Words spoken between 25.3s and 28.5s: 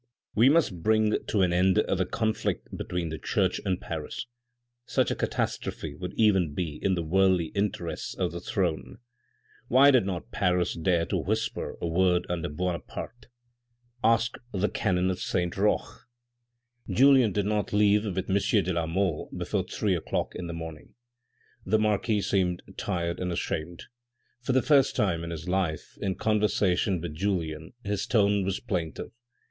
life in conversation with Julien, his tone